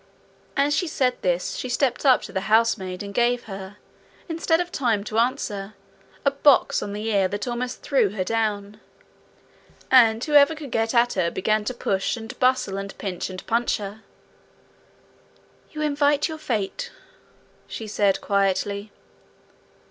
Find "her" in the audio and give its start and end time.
3.43-3.77, 8.09-8.23, 11.13-11.29, 13.77-14.01